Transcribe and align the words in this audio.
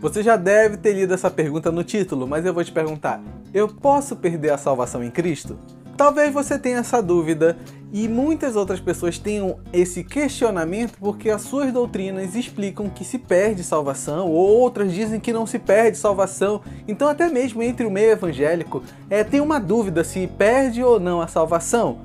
Você 0.00 0.22
já 0.22 0.34
deve 0.34 0.78
ter 0.78 0.94
lido 0.94 1.12
essa 1.12 1.30
pergunta 1.30 1.70
no 1.70 1.84
título, 1.84 2.26
mas 2.26 2.46
eu 2.46 2.54
vou 2.54 2.64
te 2.64 2.72
perguntar: 2.72 3.20
eu 3.52 3.68
posso 3.68 4.16
perder 4.16 4.50
a 4.50 4.58
salvação 4.58 5.04
em 5.04 5.10
Cristo? 5.10 5.58
Talvez 5.94 6.32
você 6.32 6.58
tenha 6.58 6.78
essa 6.78 7.02
dúvida 7.02 7.58
e 7.92 8.08
muitas 8.08 8.56
outras 8.56 8.80
pessoas 8.80 9.18
tenham 9.18 9.58
esse 9.70 10.02
questionamento 10.02 10.96
porque 10.98 11.28
as 11.28 11.42
suas 11.42 11.70
doutrinas 11.70 12.34
explicam 12.34 12.88
que 12.88 13.04
se 13.04 13.18
perde 13.18 13.62
salvação, 13.62 14.30
ou 14.30 14.60
outras 14.60 14.90
dizem 14.90 15.20
que 15.20 15.34
não 15.34 15.46
se 15.46 15.58
perde 15.58 15.98
salvação. 15.98 16.62
Então, 16.88 17.06
até 17.06 17.28
mesmo 17.28 17.62
entre 17.62 17.84
o 17.84 17.90
meio 17.90 18.12
evangélico, 18.12 18.82
é, 19.10 19.22
tem 19.22 19.42
uma 19.42 19.60
dúvida 19.60 20.02
se 20.02 20.26
perde 20.26 20.82
ou 20.82 20.98
não 20.98 21.20
a 21.20 21.26
salvação. 21.26 21.98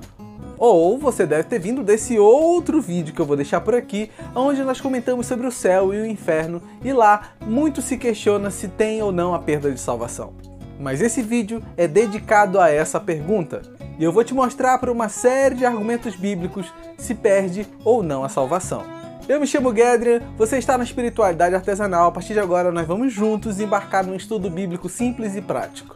Ou 0.58 0.98
você 0.98 1.26
deve 1.26 1.44
ter 1.44 1.60
vindo 1.60 1.84
desse 1.84 2.18
outro 2.18 2.82
vídeo 2.82 3.14
que 3.14 3.20
eu 3.22 3.26
vou 3.26 3.36
deixar 3.36 3.62
por 3.62 3.76
aqui, 3.76 4.10
onde 4.36 4.64
nós 4.64 4.80
comentamos 4.80 5.28
sobre 5.28 5.48
o 5.48 5.52
céu 5.52 5.94
e 5.94 6.02
o 6.02 6.06
inferno, 6.06 6.62
e 6.84 6.94
lá 6.94 7.30
muito 7.46 7.82
se 7.82 7.98
questiona 7.98 8.50
se 8.50 8.68
tem 8.68 9.02
ou 9.02 9.12
não 9.12 9.34
a 9.34 9.40
perda 9.40 9.72
de 9.72 9.80
salvação. 9.80 10.34
Mas 10.80 11.02
esse 11.02 11.22
vídeo 11.22 11.64
é 11.78 11.88
dedicado 11.88 12.60
a 12.60 12.70
essa 12.70 13.00
pergunta, 13.00 13.62
e 13.98 14.04
eu 14.04 14.12
vou 14.12 14.24
te 14.24 14.34
mostrar 14.34 14.78
por 14.78 14.90
uma 14.90 15.08
série 15.08 15.56
de 15.56 15.66
argumentos 15.66 16.16
bíblicos 16.16 16.72
se 16.98 17.16
perde 17.16 17.66
ou 17.84 18.04
não 18.04 18.24
a 18.24 18.30
salvação. 18.30 18.84
Eu 19.28 19.40
me 19.40 19.48
chamo 19.48 19.76
Gedrian, 19.76 20.22
você 20.38 20.60
está 20.60 20.78
na 20.78 20.84
espiritualidade 20.84 21.56
artesanal. 21.56 22.10
A 22.10 22.12
partir 22.12 22.34
de 22.34 22.40
agora, 22.40 22.72
nós 22.72 22.86
vamos 22.86 23.12
juntos 23.12 23.60
embarcar 23.60 24.06
num 24.06 24.16
estudo 24.16 24.52
bíblico 24.52 24.88
simples 24.88 25.36
e 25.36 25.42
prático. 25.42 25.96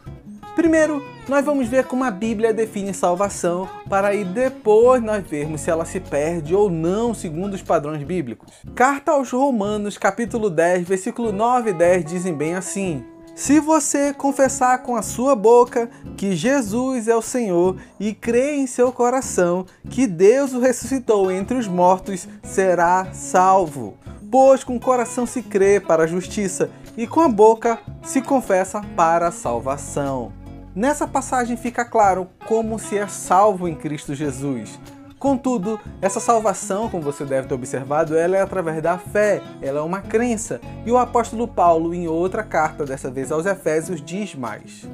Primeiro, 0.55 1.05
nós 1.29 1.45
vamos 1.45 1.67
ver 1.67 1.85
como 1.85 2.03
a 2.03 2.09
Bíblia 2.09 2.51
define 2.51 2.91
salvação, 2.91 3.69
para 3.88 4.07
aí 4.09 4.25
depois 4.25 5.01
nós 5.01 5.23
vermos 5.25 5.61
se 5.61 5.69
ela 5.69 5.85
se 5.85 5.99
perde 5.99 6.55
ou 6.55 6.71
não 6.71 7.13
segundo 7.13 7.53
os 7.53 7.61
padrões 7.61 8.03
bíblicos. 8.03 8.52
Carta 8.73 9.11
aos 9.11 9.29
Romanos, 9.29 9.97
capítulo 9.97 10.49
10, 10.49 10.88
versículo 10.88 11.31
9 11.31 11.69
e 11.69 11.73
10 11.73 12.05
dizem 12.05 12.33
bem 12.33 12.55
assim: 12.55 13.05
se 13.35 13.59
você 13.59 14.11
confessar 14.11 14.79
com 14.79 14.95
a 14.95 15.03
sua 15.03 15.35
boca 15.35 15.89
que 16.17 16.35
Jesus 16.35 17.07
é 17.07 17.16
o 17.16 17.22
Senhor 17.22 17.77
e 18.00 18.13
crer 18.13 18.55
em 18.55 18.66
seu 18.66 18.91
coração 18.91 19.67
que 19.88 20.07
Deus 20.07 20.52
o 20.53 20.59
ressuscitou 20.59 21.31
entre 21.31 21.57
os 21.57 21.67
mortos, 21.67 22.27
será 22.44 23.13
salvo. 23.13 23.97
Pois 24.31 24.63
com 24.63 24.75
o 24.75 24.80
coração 24.80 25.25
se 25.25 25.41
crê 25.41 25.80
para 25.80 26.03
a 26.03 26.07
justiça 26.07 26.69
e 26.97 27.07
com 27.07 27.22
a 27.22 27.30
boca 27.30 27.80
se 28.03 28.22
confessa 28.22 28.81
para 28.95 29.27
a 29.27 29.31
salvação. 29.31 30.38
Nessa 30.75 31.08
passagem 31.08 31.58
fica 31.58 31.84
claro 31.84 32.30
como 32.45 32.78
se 32.78 32.98
é 32.98 33.08
salvo 33.08 33.67
em 33.67 33.75
Cristo 33.75 34.14
Jesus. 34.14 34.80
Contudo, 35.17 35.80
essa 36.02 36.20
salvação, 36.20 36.88
como 36.88 37.03
você 37.03 37.25
deve 37.25 37.48
ter 37.48 37.53
observado, 37.53 38.16
ela 38.16 38.38
é 38.38 38.42
através 38.42 38.81
da 38.81 38.97
fé, 38.97 39.42
ela 39.62 39.80
é 39.80 39.81
uma 39.81 40.00
crença. 40.00 40.62
E 40.86 40.92
o 40.92 40.97
apóstolo 40.97 41.47
Paulo, 41.47 41.94
em 41.94 42.08
outra 42.08 42.44
carta, 42.44 42.86
dessa 42.86 43.12
vez 43.12 43.31
aos 43.31 43.45
Efésios, 43.45 44.02
diz 44.02 44.36
mais. 44.36 44.88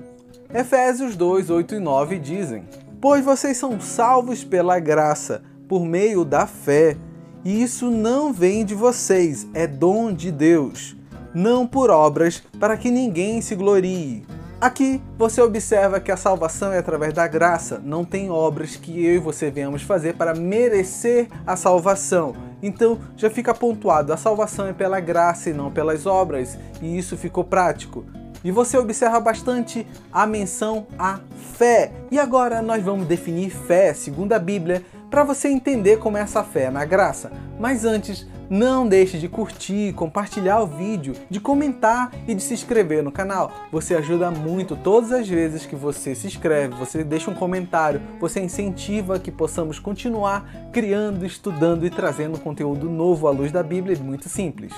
Efésios 0.51 1.15
2, 1.15 1.49
8 1.49 1.75
e 1.75 1.79
9 1.79 2.19
dizem: 2.19 2.63
Pois 2.99 3.23
vocês 3.23 3.57
são 3.57 3.79
salvos 3.79 4.43
pela 4.43 4.79
graça, 4.79 5.43
por 5.67 5.85
meio 5.85 6.23
da 6.23 6.47
fé. 6.47 6.97
E 7.43 7.61
isso 7.61 7.91
não 7.91 8.33
vem 8.33 8.65
de 8.65 8.73
vocês, 8.73 9.45
é 9.53 9.67
dom 9.67 10.11
de 10.11 10.31
Deus, 10.31 10.95
não 11.31 11.67
por 11.67 11.91
obras, 11.91 12.41
para 12.59 12.75
que 12.75 12.89
ninguém 12.89 13.41
se 13.41 13.53
glorie. 13.53 14.25
Aqui 14.59 15.01
você 15.17 15.41
observa 15.41 15.99
que 15.99 16.11
a 16.11 16.17
salvação 16.17 16.71
é 16.71 16.77
através 16.77 17.13
da 17.13 17.27
graça, 17.27 17.81
não 17.83 18.05
tem 18.05 18.29
obras 18.29 18.77
que 18.77 19.05
eu 19.05 19.15
e 19.15 19.19
você 19.19 19.51
venhamos 19.51 19.81
fazer 19.81 20.15
para 20.15 20.33
merecer 20.33 21.27
a 21.45 21.57
salvação. 21.57 22.33
Então 22.63 22.99
já 23.17 23.29
fica 23.29 23.53
pontuado: 23.53 24.13
a 24.13 24.17
salvação 24.17 24.65
é 24.65 24.73
pela 24.73 24.99
graça 24.99 25.49
e 25.49 25.53
não 25.53 25.69
pelas 25.69 26.05
obras, 26.05 26.57
e 26.81 26.97
isso 26.97 27.17
ficou 27.17 27.43
prático. 27.43 28.05
E 28.45 28.51
você 28.51 28.77
observa 28.77 29.19
bastante 29.19 29.85
a 30.13 30.25
menção 30.25 30.85
à 30.99 31.19
fé. 31.57 31.91
E 32.11 32.19
agora 32.19 32.61
nós 32.61 32.81
vamos 32.83 33.07
definir 33.07 33.49
fé, 33.49 33.91
segundo 33.93 34.33
a 34.33 34.39
Bíblia, 34.39 34.83
para 35.15 35.23
você 35.23 35.47
entender 35.47 35.97
como 35.97 36.17
é 36.17 36.21
essa 36.21 36.43
fé 36.43 36.69
na 36.69 36.83
graça. 36.83 37.31
Mas 37.57 37.85
antes, 37.85 38.27
não 38.49 38.85
deixe 38.85 39.17
de 39.17 39.29
curtir, 39.29 39.93
compartilhar 39.93 40.59
o 40.59 40.67
vídeo, 40.67 41.15
de 41.29 41.39
comentar 41.39 42.11
e 42.27 42.35
de 42.35 42.43
se 42.43 42.53
inscrever 42.53 43.01
no 43.01 43.13
canal. 43.13 43.49
Você 43.71 43.95
ajuda 43.95 44.29
muito 44.29 44.75
todas 44.75 45.13
as 45.13 45.25
vezes 45.25 45.65
que 45.65 45.73
você 45.73 46.13
se 46.13 46.27
inscreve, 46.27 46.75
você 46.75 47.01
deixa 47.01 47.31
um 47.31 47.33
comentário, 47.33 48.01
você 48.19 48.41
incentiva 48.41 49.17
que 49.17 49.31
possamos 49.31 49.79
continuar 49.79 50.51
criando, 50.73 51.25
estudando 51.25 51.85
e 51.85 51.89
trazendo 51.89 52.37
conteúdo 52.37 52.89
novo 52.89 53.29
à 53.29 53.31
luz 53.31 53.53
da 53.53 53.63
Bíblia, 53.63 53.97
muito 53.97 54.27
simples. 54.27 54.73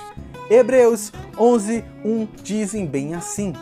Hebreus 0.48 1.12
11, 1.36 1.84
1 2.04 2.28
dizem 2.44 2.86
bem 2.86 3.16
assim: 3.16 3.54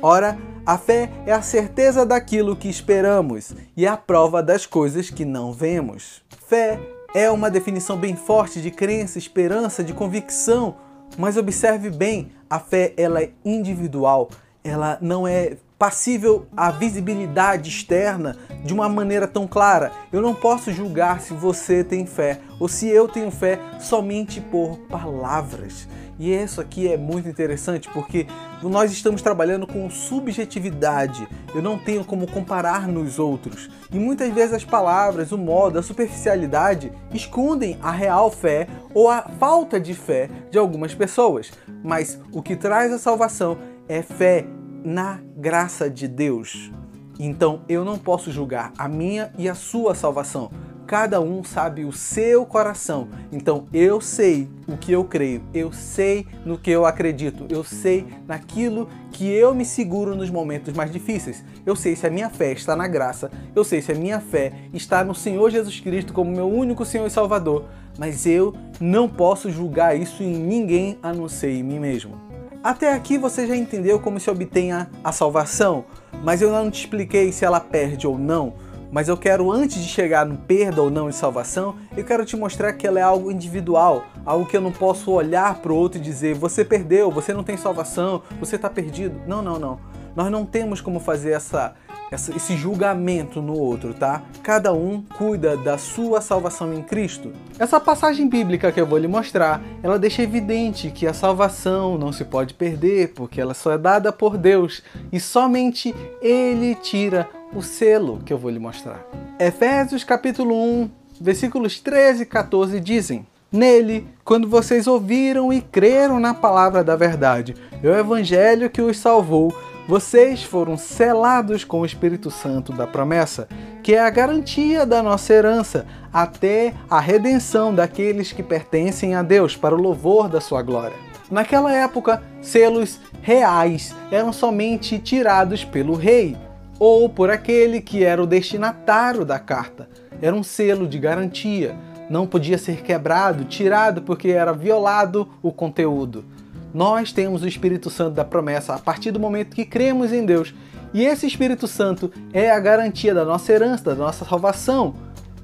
Ora, 0.00 0.38
a 0.64 0.78
fé 0.78 1.10
é 1.26 1.32
a 1.32 1.42
certeza 1.42 2.06
daquilo 2.06 2.54
que 2.54 2.68
esperamos 2.68 3.52
e 3.76 3.86
a 3.86 3.96
prova 3.96 4.42
das 4.42 4.64
coisas 4.64 5.10
que 5.10 5.24
não 5.24 5.52
vemos. 5.52 6.22
Fé 6.46 6.78
é 7.14 7.30
uma 7.30 7.50
definição 7.50 7.96
bem 7.96 8.14
forte 8.14 8.60
de 8.60 8.70
crença, 8.70 9.18
esperança, 9.18 9.82
de 9.82 9.92
convicção, 9.92 10.76
mas 11.18 11.36
observe 11.36 11.90
bem, 11.90 12.30
a 12.48 12.60
fé 12.60 12.94
ela 12.96 13.20
é 13.20 13.30
individual, 13.44 14.30
ela 14.62 14.98
não 15.00 15.26
é 15.26 15.56
passível 15.82 16.46
à 16.56 16.70
visibilidade 16.70 17.68
externa 17.68 18.36
de 18.64 18.72
uma 18.72 18.88
maneira 18.88 19.26
tão 19.26 19.48
clara. 19.48 19.90
Eu 20.12 20.22
não 20.22 20.32
posso 20.32 20.70
julgar 20.70 21.20
se 21.20 21.34
você 21.34 21.82
tem 21.82 22.06
fé 22.06 22.38
ou 22.60 22.68
se 22.68 22.86
eu 22.86 23.08
tenho 23.08 23.32
fé 23.32 23.58
somente 23.80 24.40
por 24.40 24.78
palavras. 24.88 25.88
E 26.20 26.32
isso 26.32 26.60
aqui 26.60 26.86
é 26.86 26.96
muito 26.96 27.28
interessante 27.28 27.88
porque 27.92 28.28
nós 28.62 28.92
estamos 28.92 29.22
trabalhando 29.22 29.66
com 29.66 29.90
subjetividade. 29.90 31.26
Eu 31.52 31.60
não 31.60 31.76
tenho 31.76 32.04
como 32.04 32.30
comparar 32.30 32.86
nos 32.86 33.18
outros. 33.18 33.68
E 33.90 33.98
muitas 33.98 34.32
vezes 34.32 34.54
as 34.54 34.64
palavras, 34.64 35.32
o 35.32 35.36
modo, 35.36 35.80
a 35.80 35.82
superficialidade 35.82 36.92
escondem 37.12 37.76
a 37.82 37.90
real 37.90 38.30
fé 38.30 38.68
ou 38.94 39.10
a 39.10 39.22
falta 39.22 39.80
de 39.80 39.94
fé 39.94 40.30
de 40.48 40.58
algumas 40.58 40.94
pessoas. 40.94 41.50
Mas 41.82 42.20
o 42.30 42.40
que 42.40 42.54
traz 42.54 42.92
a 42.92 43.00
salvação 43.00 43.58
é 43.88 44.00
fé 44.00 44.46
na 44.84 45.20
graça 45.36 45.88
de 45.88 46.08
Deus. 46.08 46.70
Então 47.18 47.62
eu 47.68 47.84
não 47.84 47.98
posso 47.98 48.30
julgar 48.30 48.72
a 48.76 48.88
minha 48.88 49.32
e 49.38 49.48
a 49.48 49.54
sua 49.54 49.94
salvação 49.94 50.50
Cada 50.92 51.22
um 51.22 51.42
sabe 51.42 51.84
o 51.84 51.92
seu 51.92 52.44
coração. 52.44 53.08
Então 53.32 53.66
eu 53.72 53.98
sei 53.98 54.46
o 54.68 54.76
que 54.76 54.92
eu 54.92 55.04
creio, 55.04 55.42
eu 55.54 55.72
sei 55.72 56.26
no 56.44 56.58
que 56.58 56.70
eu 56.70 56.84
acredito, 56.84 57.46
eu 57.48 57.64
sei 57.64 58.06
naquilo 58.26 58.88
que 59.10 59.26
eu 59.26 59.54
me 59.54 59.64
seguro 59.64 60.14
nos 60.14 60.28
momentos 60.28 60.74
mais 60.74 60.92
difíceis. 60.92 61.42
Eu 61.64 61.74
sei 61.76 61.96
se 61.96 62.06
a 62.06 62.10
minha 62.10 62.28
fé 62.28 62.52
está 62.52 62.76
na 62.76 62.86
graça, 62.86 63.30
eu 63.54 63.64
sei 63.64 63.80
se 63.80 63.92
a 63.92 63.94
minha 63.94 64.20
fé 64.20 64.52
está 64.74 65.02
no 65.02 65.14
Senhor 65.14 65.50
Jesus 65.50 65.80
Cristo 65.80 66.12
como 66.12 66.30
meu 66.30 66.46
único 66.46 66.84
Senhor 66.84 67.06
e 67.06 67.10
Salvador, 67.10 67.64
mas 67.98 68.26
eu 68.26 68.54
não 68.78 69.08
posso 69.08 69.50
julgar 69.50 69.96
isso 69.96 70.22
em 70.22 70.34
ninguém 70.36 70.98
a 71.02 71.12
não 71.12 71.26
ser 71.26 71.52
em 71.52 71.62
mim 71.62 71.78
mesmo. 71.78 72.31
Até 72.62 72.92
aqui 72.92 73.18
você 73.18 73.46
já 73.46 73.56
entendeu 73.56 73.98
como 73.98 74.20
se 74.20 74.30
obtém 74.30 74.72
a, 74.72 74.86
a 75.02 75.12
salvação, 75.12 75.84
mas 76.22 76.40
eu 76.40 76.50
não 76.50 76.70
te 76.70 76.80
expliquei 76.80 77.32
se 77.32 77.44
ela 77.44 77.58
perde 77.58 78.06
ou 78.06 78.16
não 78.18 78.54
mas 78.92 79.08
eu 79.08 79.16
quero, 79.16 79.50
antes 79.50 79.82
de 79.82 79.88
chegar 79.88 80.26
no 80.26 80.36
perda 80.36 80.82
ou 80.82 80.90
não 80.90 81.08
de 81.08 81.16
salvação, 81.16 81.76
eu 81.96 82.04
quero 82.04 82.26
te 82.26 82.36
mostrar 82.36 82.74
que 82.74 82.86
ela 82.86 83.00
é 83.00 83.02
algo 83.02 83.30
individual, 83.30 84.04
algo 84.22 84.44
que 84.44 84.54
eu 84.54 84.60
não 84.60 84.70
posso 84.70 85.10
olhar 85.10 85.54
para 85.62 85.72
o 85.72 85.74
outro 85.74 85.98
e 85.98 86.02
dizer 86.02 86.34
você 86.34 86.62
perdeu, 86.62 87.10
você 87.10 87.32
não 87.32 87.42
tem 87.42 87.56
salvação, 87.56 88.22
você 88.38 88.56
está 88.56 88.68
perdido. 88.68 89.18
Não, 89.26 89.40
não, 89.40 89.58
não. 89.58 89.80
Nós 90.14 90.30
não 90.30 90.44
temos 90.44 90.82
como 90.82 91.00
fazer 91.00 91.30
essa, 91.30 91.74
esse 92.14 92.56
julgamento 92.56 93.40
no 93.40 93.54
outro, 93.54 93.94
tá? 93.94 94.22
Cada 94.42 94.72
um 94.72 95.02
cuida 95.16 95.56
da 95.56 95.78
sua 95.78 96.20
salvação 96.20 96.72
em 96.72 96.82
Cristo. 96.82 97.32
Essa 97.58 97.80
passagem 97.80 98.28
bíblica 98.28 98.70
que 98.70 98.80
eu 98.80 98.86
vou 98.86 98.98
lhe 98.98 99.08
mostrar, 99.08 99.62
ela 99.82 99.98
deixa 99.98 100.22
evidente 100.22 100.90
que 100.90 101.06
a 101.06 101.14
salvação 101.14 101.96
não 101.96 102.12
se 102.12 102.24
pode 102.24 102.54
perder, 102.54 103.12
porque 103.14 103.40
ela 103.40 103.54
só 103.54 103.72
é 103.72 103.78
dada 103.78 104.12
por 104.12 104.36
Deus 104.36 104.82
e 105.10 105.18
somente 105.18 105.94
Ele 106.20 106.74
tira 106.74 107.28
o 107.54 107.62
selo 107.62 108.20
que 108.24 108.32
eu 108.32 108.38
vou 108.38 108.50
lhe 108.50 108.58
mostrar. 108.58 109.04
Efésios 109.38 110.04
capítulo 110.04 110.54
1, 110.54 110.90
versículos 111.20 111.80
13 111.80 112.22
e 112.22 112.26
14 112.26 112.80
dizem: 112.80 113.26
Nele, 113.50 114.06
quando 114.24 114.48
vocês 114.48 114.86
ouviram 114.86 115.52
e 115.52 115.60
creram 115.60 116.18
na 116.18 116.32
palavra 116.32 116.82
da 116.82 116.96
verdade, 116.96 117.54
é 117.82 117.86
o 117.86 117.94
evangelho 117.94 118.70
que 118.70 118.80
os 118.80 118.98
salvou, 118.98 119.54
vocês 119.86 120.42
foram 120.44 120.76
selados 120.76 121.64
com 121.64 121.80
o 121.80 121.86
Espírito 121.86 122.30
Santo 122.30 122.72
da 122.72 122.86
promessa, 122.86 123.48
que 123.82 123.94
é 123.94 124.00
a 124.00 124.10
garantia 124.10 124.86
da 124.86 125.02
nossa 125.02 125.32
herança, 125.32 125.86
até 126.12 126.72
a 126.88 127.00
redenção 127.00 127.74
daqueles 127.74 128.32
que 128.32 128.42
pertencem 128.42 129.14
a 129.14 129.22
Deus, 129.22 129.56
para 129.56 129.74
o 129.74 129.80
louvor 129.80 130.28
da 130.28 130.40
sua 130.40 130.62
glória. 130.62 130.96
Naquela 131.30 131.72
época, 131.72 132.22
selos 132.40 133.00
reais 133.22 133.94
eram 134.10 134.32
somente 134.32 134.98
tirados 134.98 135.64
pelo 135.64 135.94
rei, 135.94 136.36
ou 136.78 137.08
por 137.08 137.30
aquele 137.30 137.80
que 137.80 138.04
era 138.04 138.22
o 138.22 138.26
destinatário 138.26 139.24
da 139.24 139.38
carta. 139.38 139.88
Era 140.20 140.34
um 140.34 140.42
selo 140.42 140.86
de 140.86 140.98
garantia, 140.98 141.76
não 142.08 142.26
podia 142.26 142.58
ser 142.58 142.82
quebrado, 142.82 143.44
tirado 143.44 144.02
porque 144.02 144.28
era 144.28 144.52
violado 144.52 145.28
o 145.42 145.50
conteúdo. 145.50 146.24
Nós 146.74 147.12
temos 147.12 147.42
o 147.42 147.48
Espírito 147.48 147.90
Santo 147.90 148.14
da 148.14 148.24
promessa 148.24 148.74
a 148.74 148.78
partir 148.78 149.10
do 149.10 149.20
momento 149.20 149.54
que 149.54 149.64
cremos 149.64 150.12
em 150.12 150.24
Deus. 150.24 150.54
E 150.94 151.04
esse 151.04 151.26
Espírito 151.26 151.66
Santo 151.66 152.10
é 152.32 152.50
a 152.50 152.60
garantia 152.60 153.14
da 153.14 153.24
nossa 153.24 153.52
herança, 153.52 153.84
da 153.84 153.94
nossa 153.94 154.24
salvação. 154.24 154.94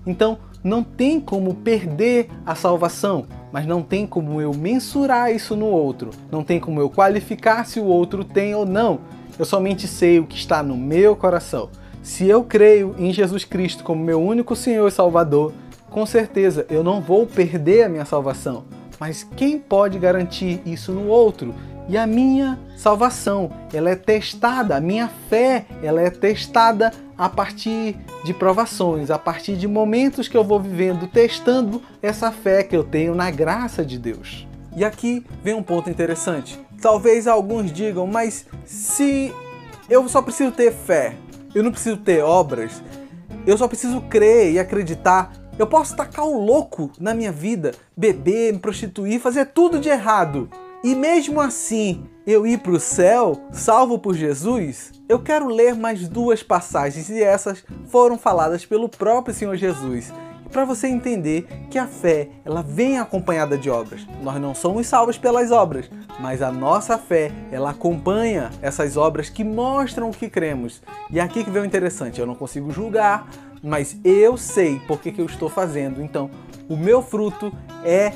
Então, 0.07 0.39
não 0.65 0.83
tem 0.83 1.21
como 1.21 1.55
perder 1.55 2.29
a 2.45 2.55
salvação, 2.55 3.27
mas 3.53 3.67
não 3.67 3.83
tem 3.83 4.07
como 4.07 4.41
eu 4.41 4.53
mensurar 4.53 5.33
isso 5.33 5.55
no 5.55 5.67
outro. 5.67 6.11
Não 6.31 6.43
tem 6.43 6.59
como 6.59 6.81
eu 6.81 6.91
qualificar 6.91 7.65
se 7.67 7.79
o 7.79 7.85
outro 7.85 8.25
tem 8.25 8.55
ou 8.55 8.67
não. 8.67 9.01
Eu 9.39 9.45
somente 9.45 9.87
sei 9.87 10.19
o 10.19 10.27
que 10.27 10.37
está 10.37 10.63
no 10.63 10.77
meu 10.77 11.15
coração. 11.15 11.71
Se 12.03 12.27
eu 12.27 12.43
creio 12.43 12.95
em 12.99 13.13
Jesus 13.13 13.45
Cristo 13.45 13.85
como 13.85 14.03
meu 14.03 14.21
único 14.21 14.57
Senhor 14.57 14.89
e 14.89 14.91
Salvador, 14.91 15.53
com 15.91 16.05
certeza 16.05 16.67
eu 16.69 16.83
não 16.83 17.01
vou 17.01 17.27
perder 17.27 17.85
a 17.85 17.89
minha 17.89 18.05
salvação. 18.05 18.65
Mas 18.99 19.27
quem 19.37 19.59
pode 19.59 19.99
garantir 19.99 20.61
isso 20.67 20.93
no 20.93 21.07
outro? 21.07 21.55
E 21.89 21.97
a 21.97 22.07
minha 22.07 22.59
salvação, 22.77 23.51
ela 23.73 23.89
é 23.91 23.97
testada, 23.97 24.77
a 24.77 24.81
minha 24.81 25.09
fé, 25.31 25.65
ela 25.83 26.03
é 26.03 26.11
testada 26.11 26.93
a 27.17 27.29
partir 27.29 27.97
de 28.25 28.35
provações, 28.35 29.11
a 29.11 29.19
partir 29.19 29.57
de 29.57 29.67
momentos 29.67 30.29
que 30.29 30.37
eu 30.37 30.45
vou 30.45 30.61
vivendo, 30.61 31.07
testando 31.07 31.81
essa 32.03 32.31
fé 32.31 32.63
que 32.63 32.77
eu 32.77 32.85
tenho 32.85 33.15
na 33.15 33.31
graça 33.31 33.85
de 33.85 33.99
Deus. 33.99 34.47
E 34.77 34.85
aqui 34.85 35.25
vem 35.43 35.55
um 35.55 35.63
ponto 35.63 35.89
interessante. 35.89 36.61
Talvez 36.81 37.27
alguns 37.27 37.73
digam, 37.73 38.07
mas 38.07 38.47
se 38.67 39.35
eu 39.89 40.07
só 40.09 40.21
preciso 40.21 40.53
ter 40.53 40.73
fé, 40.73 41.17
eu 41.55 41.65
não 41.65 41.73
preciso 41.73 41.97
ter 41.97 42.23
obras, 42.23 42.83
eu 43.47 43.57
só 43.57 43.67
preciso 43.67 44.03
crer 44.03 44.53
e 44.53 44.59
acreditar, 44.59 45.33
eu 45.59 45.67
posso 45.67 45.97
tacar 45.97 46.25
o 46.25 46.45
louco 46.45 46.91
na 46.99 47.13
minha 47.13 47.33
vida, 47.33 47.73
beber, 47.97 48.53
me 48.53 48.59
prostituir, 48.59 49.21
fazer 49.21 49.47
tudo 49.47 49.81
de 49.81 49.89
errado. 49.89 50.49
E 50.85 50.95
mesmo 50.95 51.41
assim 51.41 52.07
eu 52.25 52.47
ir 52.47 52.59
para 52.59 52.73
o 52.73 52.79
céu, 52.79 53.41
salvo 53.51 53.99
por 53.99 54.15
Jesus? 54.15 54.93
Eu 55.09 55.19
quero 55.19 55.49
ler 55.49 55.75
mais 55.75 56.09
duas 56.09 56.43
passagens 56.43 57.11
e 57.11 57.21
essas 57.21 57.65
foram 57.89 58.17
faladas 58.17 58.65
pelo 58.65 58.89
próprio 58.89 59.35
Senhor 59.35 59.57
Jesus. 59.57 60.13
Para 60.53 60.65
você 60.65 60.87
entender 60.87 61.47
que 61.71 61.79
a 61.79 61.87
fé, 61.87 62.31
ela 62.45 62.63
vem 62.63 62.99
acompanhada 62.99 63.59
de 63.59 63.69
obras. 63.69 64.07
Nós 64.23 64.41
não 64.41 64.55
somos 64.55 64.87
salvos 64.87 65.19
pelas 65.19 65.51
obras, 65.51 65.91
mas 66.21 66.41
a 66.41 66.51
nossa 66.51 66.97
fé, 66.97 67.31
ela 67.53 67.71
acompanha 67.71 68.51
essas 68.63 68.97
obras 68.97 69.29
que 69.29 69.45
mostram 69.45 70.09
o 70.09 70.15
que 70.15 70.29
cremos. 70.29 70.81
E 71.11 71.21
aqui 71.21 71.45
que 71.45 71.51
vem 71.51 71.63
o 71.63 71.67
interessante, 71.67 72.19
eu 72.19 72.27
não 72.27 72.35
consigo 72.35 72.71
julgar, 72.71 73.29
mas 73.63 73.99
eu 74.05 74.37
sei 74.37 74.81
por 74.87 75.01
que, 75.01 75.13
que 75.13 75.21
eu 75.21 75.27
estou 75.27 75.49
fazendo. 75.49 76.03
Então, 76.03 76.31
o 76.69 76.77
meu 76.77 77.03
fruto 77.03 77.53
é 77.85 78.13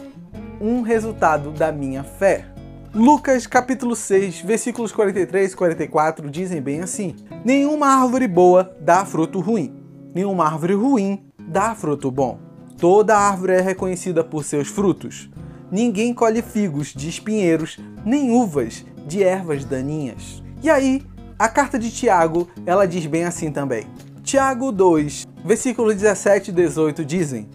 um 0.60 0.82
resultado 0.82 1.50
da 1.50 1.72
minha 1.72 2.04
fé. 2.04 2.46
Lucas 2.94 3.46
capítulo 3.46 3.96
6, 3.96 4.42
versículos 4.42 4.92
43 4.92 5.52
e 5.52 5.56
44 5.56 6.30
dizem 6.30 6.60
bem 6.60 6.80
assim: 6.80 7.16
Nenhuma 7.44 7.86
árvore 7.86 8.28
boa 8.28 8.76
dá 8.80 9.04
fruto 9.04 9.40
ruim, 9.40 9.74
nenhuma 10.14 10.44
árvore 10.44 10.74
ruim 10.74 11.24
dá 11.38 11.74
fruto 11.74 12.10
bom. 12.10 12.38
Toda 12.76 13.16
árvore 13.16 13.54
é 13.54 13.60
reconhecida 13.60 14.22
por 14.22 14.44
seus 14.44 14.68
frutos. 14.68 15.30
Ninguém 15.70 16.12
colhe 16.12 16.42
figos 16.42 16.92
de 16.92 17.08
espinheiros, 17.08 17.78
nem 18.04 18.30
uvas 18.30 18.84
de 19.06 19.22
ervas 19.22 19.64
daninhas. 19.64 20.42
E 20.62 20.68
aí, 20.68 21.02
a 21.38 21.48
carta 21.48 21.78
de 21.78 21.90
Tiago, 21.90 22.48
ela 22.66 22.86
diz 22.86 23.06
bem 23.06 23.24
assim 23.24 23.50
também. 23.50 23.86
Tiago 24.22 24.70
2, 24.70 25.26
versículos 25.44 25.94
17 25.96 26.50
e 26.50 26.54
18 26.54 27.04
dizem: 27.04 27.48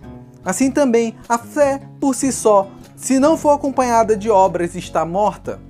Assim 0.44 0.72
também, 0.72 1.16
a 1.28 1.38
fé 1.38 1.81
por 2.00 2.16
si 2.16 2.31
só 2.31 2.69
se 2.98 3.19
não 3.19 3.38
for 3.38 3.51
acompanhada 3.51 4.18
de 4.18 4.28
obras, 4.28 4.74
está 4.74 5.06
morta. 5.06 5.62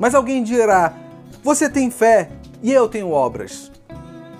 Mas 0.00 0.16
alguém 0.16 0.42
dirá: 0.42 0.92
Você 1.42 1.70
tem 1.70 1.92
fé 1.92 2.28
e 2.60 2.72
eu 2.72 2.88
tenho 2.88 3.12
obras. 3.12 3.70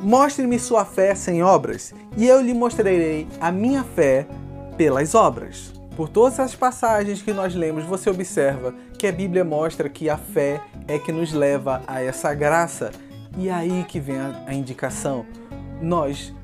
Mostre-me 0.01 0.59
sua 0.59 0.85
fé 0.85 1.15
sem 1.15 1.43
obras, 1.43 1.95
e 2.17 2.27
eu 2.27 2.41
lhe 2.43 2.53
mostrarei 2.53 3.29
a 3.41 3.53
minha 3.53 3.85
fé 3.85 4.27
pelas 4.77 5.15
obras. 5.15 5.73
Por 5.97 6.09
todas 6.09 6.39
as 6.41 6.55
passagens 6.55 7.23
que 7.23 7.33
nós 7.33 7.55
lemos, 7.55 7.85
você 7.85 8.11
observa 8.11 8.75
que 8.99 9.07
a 9.07 9.13
Bíblia 9.13 9.45
mostra 9.45 9.89
que 9.89 10.11
a 10.11 10.19
fé 10.19 10.61
é 10.89 10.99
que 10.99 11.13
nos 11.13 11.33
leva 11.33 11.83
a 11.87 12.03
essa 12.03 12.35
graça. 12.35 12.91
E 13.39 13.49
aí 13.49 13.85
que 13.89 14.01
vem 14.01 14.19
a, 14.19 14.53
indicação. 14.53 15.25
Nós 15.81 16.35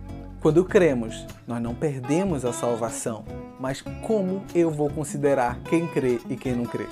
quando 0.42 0.64
cremos, 0.64 1.24
nós 1.46 1.62
não 1.62 1.72
perdemos 1.72 2.44
a 2.44 2.52
salvação, 2.52 3.24
mas 3.60 3.80
como 3.80 4.42
eu 4.52 4.72
vou 4.72 4.90
considerar 4.90 5.60
quem 5.60 5.86
crê 5.86 6.18
e 6.28 6.34
quem 6.34 6.56
não 6.56 6.64
crê? 6.64 6.88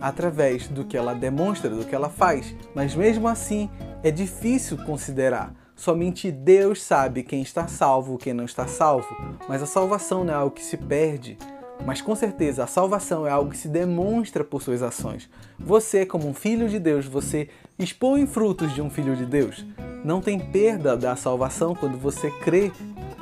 Através 0.00 0.68
do 0.68 0.84
que 0.84 0.96
ela 0.96 1.12
demonstra, 1.12 1.68
do 1.68 1.84
que 1.84 1.92
ela 1.92 2.08
faz, 2.08 2.54
mas 2.72 2.94
mesmo 2.94 3.26
assim 3.26 3.68
é 4.04 4.12
difícil 4.12 4.76
considerar. 4.84 5.52
Somente 5.74 6.30
Deus 6.30 6.84
sabe 6.84 7.24
quem 7.24 7.42
está 7.42 7.66
salvo 7.66 8.14
e 8.14 8.18
quem 8.18 8.32
não 8.32 8.44
está 8.44 8.68
salvo, 8.68 9.08
mas 9.48 9.60
a 9.60 9.66
salvação 9.66 10.22
não 10.22 10.32
é 10.32 10.36
algo 10.36 10.54
que 10.54 10.62
se 10.62 10.76
perde, 10.76 11.36
mas 11.84 12.00
com 12.00 12.14
certeza 12.14 12.64
a 12.64 12.66
salvação 12.66 13.26
é 13.26 13.30
algo 13.30 13.50
que 13.50 13.56
se 13.56 13.68
demonstra 13.68 14.42
por 14.42 14.62
suas 14.62 14.82
ações. 14.82 15.28
Você, 15.58 16.06
como 16.06 16.28
um 16.28 16.34
filho 16.34 16.68
de 16.68 16.78
Deus, 16.78 17.06
você 17.06 17.48
expõe 17.78 18.26
frutos 18.26 18.72
de 18.72 18.80
um 18.80 18.88
filho 18.88 19.14
de 19.14 19.26
Deus. 19.26 19.64
Não 20.04 20.20
tem 20.20 20.38
perda 20.38 20.96
da 20.96 21.14
salvação 21.16 21.74
quando 21.74 21.98
você 21.98 22.30
crê 22.30 22.72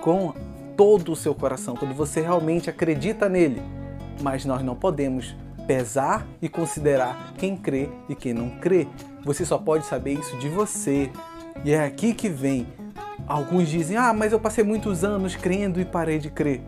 com 0.01 0.33
todo 0.77 1.13
o 1.13 1.17
seu 1.17 1.35
coração, 1.35 1.77
quando 1.77 1.95
você 1.95 2.21
realmente 2.21 2.71
acredita 2.71 3.29
nele. 3.29 3.63
Mas 4.21 4.45
nós 4.45 4.63
não 4.63 4.77
podemos 4.77 5.35
pesar 5.67 6.27
e 6.41 6.49
considerar 6.49 7.35
quem 7.39 7.57
crê 7.57 7.89
e 8.09 8.15
quem 8.15 8.33
não 8.33 8.51
crê. 8.59 8.87
Você 9.25 9.45
só 9.45 9.59
pode 9.59 9.87
saber 9.87 10.15
isso 10.15 10.37
de 10.39 10.49
você. 10.49 11.11
E 11.65 11.73
é 11.73 11.85
aqui 11.85 12.15
que 12.15 12.29
vem. 12.29 12.67
Alguns 13.27 13.69
dizem: 13.69 13.97
Ah, 13.97 14.13
mas 14.13 14.33
eu 14.33 14.41
passei 14.41 14.65
muitos 14.65 15.05
anos 15.05 15.37
crendo 15.37 15.81
e 15.81 15.85
parei 15.85 16.19
de 16.19 16.31
crer. 16.31 16.63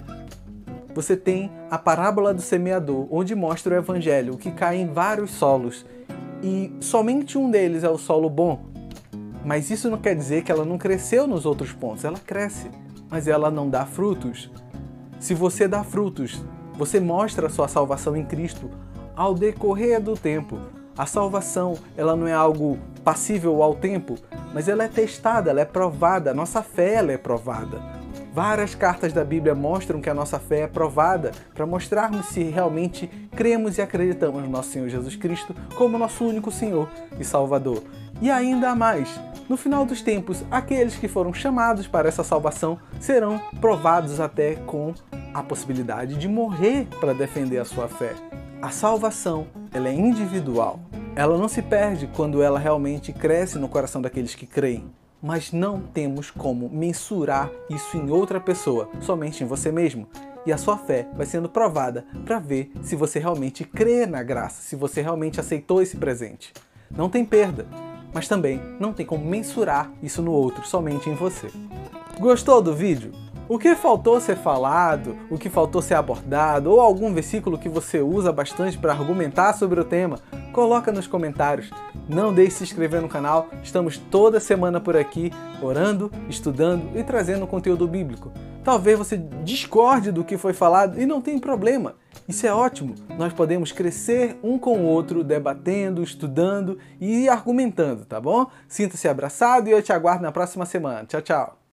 Você 0.94 1.16
tem 1.16 1.50
a 1.70 1.76
parábola 1.76 2.32
do 2.32 2.40
semeador, 2.40 3.08
onde 3.10 3.34
mostra 3.34 3.74
o 3.74 3.78
evangelho, 3.78 4.36
que 4.36 4.52
cai 4.52 4.76
em 4.76 4.86
vários 4.86 5.32
solos. 5.32 5.84
E 6.42 6.72
somente 6.80 7.36
um 7.36 7.50
deles 7.50 7.82
é 7.82 7.88
o 7.88 7.98
solo 7.98 8.30
bom, 8.30 8.66
mas 9.44 9.70
isso 9.70 9.90
não 9.90 9.98
quer 9.98 10.14
dizer 10.14 10.42
que 10.42 10.52
ela 10.52 10.64
não 10.64 10.78
cresceu 10.78 11.26
nos 11.26 11.44
outros 11.44 11.72
pontos. 11.72 12.04
Ela 12.04 12.18
cresce, 12.18 12.70
mas 13.10 13.26
ela 13.26 13.50
não 13.50 13.68
dá 13.68 13.84
frutos. 13.84 14.50
Se 15.18 15.34
você 15.34 15.66
dá 15.66 15.82
frutos, 15.82 16.42
você 16.74 17.00
mostra 17.00 17.48
a 17.48 17.50
sua 17.50 17.68
salvação 17.68 18.16
em 18.16 18.24
Cristo 18.24 18.70
ao 19.16 19.34
decorrer 19.34 20.00
do 20.00 20.14
tempo. 20.14 20.58
A 20.96 21.06
salvação, 21.06 21.76
ela 21.96 22.14
não 22.14 22.26
é 22.26 22.32
algo 22.32 22.78
passível 23.02 23.62
ao 23.62 23.74
tempo, 23.74 24.14
mas 24.52 24.68
ela 24.68 24.84
é 24.84 24.88
testada, 24.88 25.50
ela 25.50 25.60
é 25.60 25.64
provada, 25.64 26.30
a 26.30 26.34
nossa 26.34 26.62
fé 26.62 26.94
ela 26.94 27.12
é 27.12 27.18
provada. 27.18 27.93
Várias 28.34 28.74
cartas 28.74 29.12
da 29.12 29.24
Bíblia 29.24 29.54
mostram 29.54 30.00
que 30.00 30.10
a 30.10 30.14
nossa 30.14 30.40
fé 30.40 30.62
é 30.62 30.66
provada 30.66 31.30
para 31.54 31.64
mostrarmos 31.64 32.26
se 32.26 32.42
realmente 32.42 33.06
cremos 33.30 33.78
e 33.78 33.80
acreditamos 33.80 34.42
no 34.42 34.50
nosso 34.50 34.70
Senhor 34.70 34.88
Jesus 34.88 35.14
Cristo 35.14 35.54
como 35.76 35.96
nosso 35.96 36.24
único 36.24 36.50
Senhor 36.50 36.90
e 37.16 37.24
Salvador. 37.24 37.84
E 38.20 38.28
ainda 38.32 38.74
mais, 38.74 39.08
no 39.48 39.56
final 39.56 39.86
dos 39.86 40.02
tempos, 40.02 40.42
aqueles 40.50 40.96
que 40.96 41.06
foram 41.06 41.32
chamados 41.32 41.86
para 41.86 42.08
essa 42.08 42.24
salvação 42.24 42.76
serão 42.98 43.40
provados 43.60 44.18
até 44.18 44.56
com 44.56 44.92
a 45.32 45.40
possibilidade 45.40 46.16
de 46.16 46.26
morrer 46.26 46.88
para 46.98 47.14
defender 47.14 47.58
a 47.58 47.64
sua 47.64 47.86
fé. 47.86 48.14
A 48.60 48.70
salvação, 48.70 49.46
ela 49.72 49.88
é 49.88 49.94
individual. 49.94 50.80
Ela 51.14 51.38
não 51.38 51.46
se 51.46 51.62
perde 51.62 52.10
quando 52.16 52.42
ela 52.42 52.58
realmente 52.58 53.12
cresce 53.12 53.60
no 53.60 53.68
coração 53.68 54.02
daqueles 54.02 54.34
que 54.34 54.44
creem. 54.44 54.92
Mas 55.24 55.50
não 55.50 55.80
temos 55.80 56.30
como 56.30 56.68
mensurar 56.68 57.50
isso 57.70 57.96
em 57.96 58.10
outra 58.10 58.38
pessoa, 58.38 58.90
somente 59.00 59.42
em 59.42 59.46
você 59.46 59.72
mesmo. 59.72 60.06
E 60.44 60.52
a 60.52 60.58
sua 60.58 60.76
fé 60.76 61.08
vai 61.14 61.24
sendo 61.24 61.48
provada 61.48 62.04
para 62.24 62.38
ver 62.38 62.70
se 62.82 62.94
você 62.94 63.18
realmente 63.18 63.64
crê 63.64 64.04
na 64.04 64.22
graça, 64.22 64.60
se 64.60 64.76
você 64.76 65.00
realmente 65.00 65.40
aceitou 65.40 65.80
esse 65.80 65.96
presente. 65.96 66.52
Não 66.90 67.08
tem 67.08 67.24
perda 67.24 67.66
mas 68.14 68.28
também 68.28 68.62
não 68.78 68.92
tem 68.92 69.04
como 69.04 69.26
mensurar 69.26 69.90
isso 70.00 70.22
no 70.22 70.30
outro, 70.30 70.64
somente 70.64 71.10
em 71.10 71.14
você. 71.14 71.50
Gostou 72.20 72.62
do 72.62 72.72
vídeo? 72.72 73.12
O 73.46 73.58
que 73.58 73.74
faltou 73.74 74.18
ser 74.20 74.36
falado, 74.36 75.16
o 75.30 75.36
que 75.36 75.50
faltou 75.50 75.82
ser 75.82 75.94
abordado, 75.94 76.70
ou 76.70 76.80
algum 76.80 77.12
versículo 77.12 77.58
que 77.58 77.68
você 77.68 78.00
usa 78.00 78.32
bastante 78.32 78.78
para 78.78 78.92
argumentar 78.92 79.52
sobre 79.52 79.78
o 79.78 79.84
tema, 79.84 80.18
coloca 80.50 80.90
nos 80.90 81.06
comentários. 81.06 81.70
Não 82.08 82.32
deixe 82.32 82.50
de 82.50 82.56
se 82.56 82.64
inscrever 82.64 83.02
no 83.02 83.08
canal, 83.08 83.48
estamos 83.62 83.98
toda 83.98 84.40
semana 84.40 84.80
por 84.80 84.96
aqui 84.96 85.30
orando, 85.60 86.10
estudando 86.28 86.98
e 86.98 87.02
trazendo 87.02 87.46
conteúdo 87.46 87.86
bíblico. 87.86 88.32
Talvez 88.64 88.96
você 88.96 89.18
discorde 89.42 90.10
do 90.10 90.24
que 90.24 90.38
foi 90.38 90.54
falado 90.54 90.98
e 90.98 91.04
não 91.04 91.20
tem 91.20 91.38
problema. 91.38 91.96
Isso 92.26 92.46
é 92.46 92.54
ótimo. 92.54 92.94
Nós 93.18 93.34
podemos 93.34 93.72
crescer 93.72 94.38
um 94.42 94.58
com 94.58 94.78
o 94.78 94.86
outro, 94.86 95.22
debatendo, 95.22 96.02
estudando 96.02 96.78
e 96.98 97.28
argumentando, 97.28 98.06
tá 98.06 98.18
bom? 98.18 98.46
Sinta-se 98.66 99.06
abraçado 99.06 99.68
e 99.68 99.72
eu 99.72 99.82
te 99.82 99.92
aguardo 99.92 100.22
na 100.22 100.32
próxima 100.32 100.64
semana. 100.64 101.04
Tchau, 101.04 101.20
tchau. 101.20 101.63